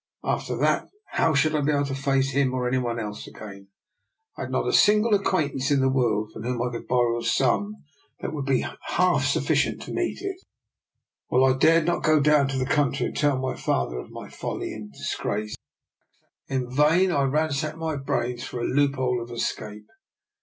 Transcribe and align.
After 0.23 0.57
that 0.57 0.87
how 1.11 1.35
should 1.35 1.55
I 1.55 1.61
be 1.61 1.71
able 1.71 1.85
to 1.85 1.93
face 1.93 2.31
him 2.31 2.55
or 2.55 2.67
any 2.67 2.79
one 2.79 2.97
else 2.97 3.27
again? 3.27 3.67
I 4.35 4.41
had 4.41 4.49
not 4.51 4.67
a 4.67 4.73
single 4.73 5.13
acquaintance 5.13 5.69
in 5.69 5.79
the 5.79 5.91
world 5.91 6.31
from 6.33 6.41
whom 6.41 6.59
I 6.59 6.71
could 6.71 6.87
borrow 6.87 7.19
a 7.19 7.23
sum 7.23 7.75
that 8.19 8.33
would 8.33 8.45
be 8.47 8.65
half 8.87 9.23
sufficient 9.27 9.79
to 9.83 9.93
meet 9.93 10.23
it, 10.23 10.37
while 11.27 11.43
1 11.43 11.59
dared 11.59 11.85
not 11.85 12.01
go 12.01 12.19
down 12.19 12.47
to 12.47 12.57
the 12.57 12.65
country 12.65 13.05
and 13.05 13.15
tell 13.15 13.37
my 13.37 13.55
father 13.55 13.99
of 13.99 14.09
my 14.09 14.27
folly 14.27 14.73
and 14.73 14.91
disgrace. 14.91 15.53
In 16.47 16.71
vain 16.75 17.11
I 17.11 17.21
ransacked 17.25 17.77
my 17.77 17.95
brains 17.95 18.43
for 18.43 18.59
a 18.59 18.63
loophole 18.63 19.21
of 19.21 19.29
escape. 19.29 19.85